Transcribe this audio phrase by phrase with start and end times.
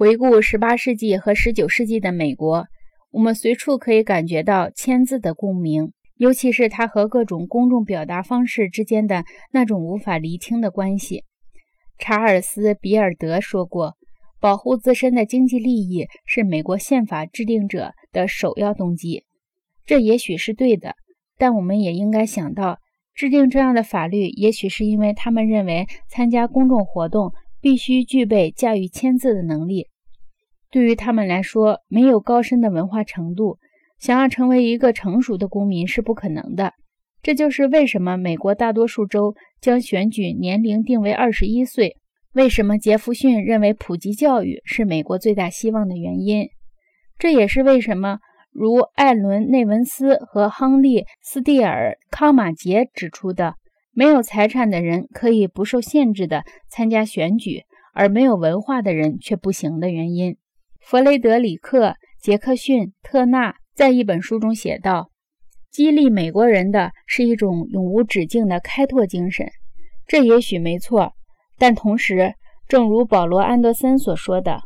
[0.00, 2.64] 回顾十八世纪和十九世纪的美国，
[3.10, 11.24] 我们随处可以感觉到签字的共鸣，尤其是它和各种公众表达方式之间的那种无法厘清的关系。
[11.98, 13.98] 查尔斯·比尔德说过
[14.40, 19.24] ：“保护自身的经济利益是美国宪法制定者的首要动机。”
[19.84, 20.94] 这也许是对的，
[21.36, 22.78] 但我们也应该想到，
[23.14, 27.34] 制定这样的法律，也许是因为他们认为参加公众活动。
[27.62, 29.88] 必须具备驾驭签字的能力。
[30.70, 33.58] 对于他们来说，没有高深的文化程度，
[33.98, 36.74] 想要成为一个成熟的公民是不可能的。
[37.22, 41.96] 这就是为什么美国大多数州将选举年龄定为二十一岁，
[42.32, 46.48] 为什么杰弗逊认为普及教育是美国最大希望的原因。
[47.18, 48.20] 这也是为什么，
[48.52, 53.56] 如艾伦·内文斯和亨利·斯蒂尔·康马杰指出的。
[53.92, 60.36] 没有财产的人可以不受限制地参加选举，而没有文化的人却不行的原因。
[60.80, 61.88] 弗雷德里克·
[62.20, 65.10] 杰克逊·特纳在一本书中写道
[65.70, 69.46] ：“激励美国人的是一种永无止境的开拓精神。”
[70.08, 71.12] 这也许没错，
[71.58, 72.34] 但同时，
[72.66, 74.62] 正如保罗·安德森所说的：“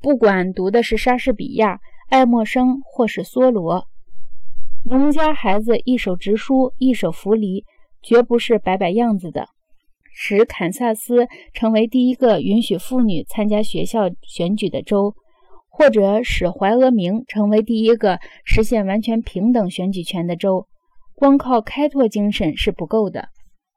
[0.00, 3.86] 不管读的是莎士比亚、爱默生或是梭罗，
[4.84, 7.64] 农家孩子一手直书，一手扶犁。”
[8.06, 9.48] 绝不是摆摆样子的。
[10.12, 15.14] 使堪萨斯成为第一个允许妇女参加学校选举的州，
[15.76, 20.68] 或者使怀俄明成为第一个实现完全平等选举权的州，
[21.14, 23.30] 光靠开拓精神是不够的。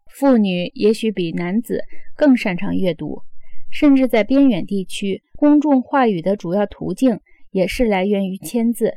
[0.08, 1.82] 妇女也许比男子
[2.16, 3.24] 更擅长阅读，
[3.72, 8.94] 甚至在边远地区，公众话语的主要途径也是来源于签字。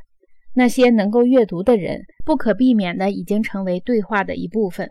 [0.53, 4.91] 那些能够阅读的人，不可避免的已经成为对话的一部分。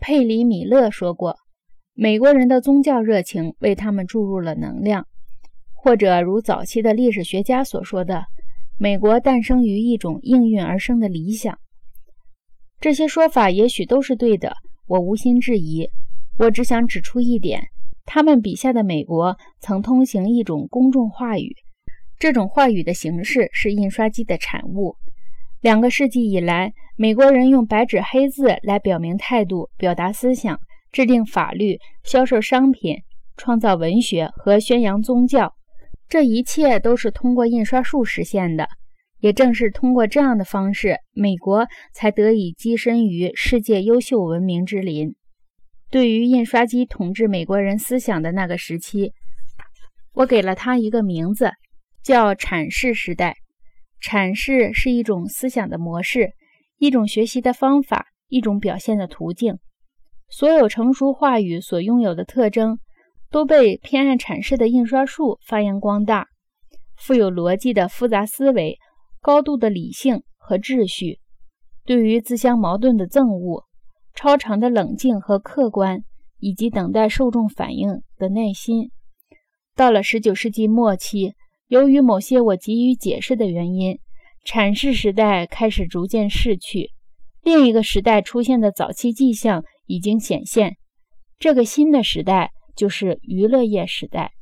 [0.00, 1.36] 佩里·米勒说过
[1.94, 5.06] ：“美国人的宗教热情为他们注入了能量。”
[5.84, 8.24] 或者如早期的历史学家所说的
[8.80, 11.58] ：“美国诞生于一种应运而生的理想。”
[12.80, 14.56] 这些说法也许都是对的，
[14.86, 15.86] 我无心质疑。
[16.38, 17.68] 我只想指出一点：
[18.06, 21.54] 他们笔下的美国曾通行一种公众话语，
[22.18, 24.96] 这种话语的形式是印刷机的产物。
[25.60, 30.58] 两个世纪以来，美国人用白纸黑字来表明态度、表达思想、
[30.90, 32.96] 制定法律、销售商品、
[33.36, 35.53] 创造文学和宣扬宗教。
[36.08, 38.68] 这一切都是通过印刷术实现的。
[39.20, 45.14] 也正是通过这样的方式，美国才得以跻身于世界优秀文明之林。
[45.90, 49.12] 对于印刷机统治美国人思想的那个时期，
[50.12, 51.52] 我给了它一个名字，
[52.02, 53.36] 叫阐释时代。
[54.02, 56.32] 阐释是一种思想的模式，
[56.76, 59.58] 一种学习的方法，一种表现的途径。
[60.28, 62.78] 所有成熟话语所拥有的特征，
[63.34, 66.28] 都被偏爱阐释的印刷术发扬光大。
[66.96, 68.78] 富有逻辑的复杂思维，
[69.20, 71.18] 高度的理性和秩序，
[71.84, 73.64] 对于自相矛盾的憎恶，
[74.14, 76.04] 超长的冷静和客观，
[76.38, 78.92] 以及等待受众反应的耐心。
[79.74, 81.34] 到了19世纪末期。
[81.66, 83.98] 由于某些我急于解释的原因，
[84.46, 86.92] 阐释时代开始逐渐逝去，
[87.42, 90.76] 另一个时代出现的早期迹象已经显现。
[91.40, 94.34] 这个新的时代就是娱乐业时代。